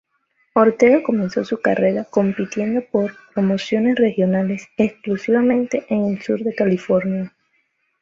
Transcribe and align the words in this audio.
Ortega 0.55 1.03
comenzó 1.03 1.45
su 1.45 1.61
carrera 1.61 2.05
compitiendo 2.05 2.81
por 2.91 3.15
promociones 3.35 3.97
regionales 3.97 4.67
exclusivamente 4.75 5.85
en 5.89 6.05
el 6.05 6.23
sur 6.23 6.39
de 6.43 6.55
California. 6.55 7.35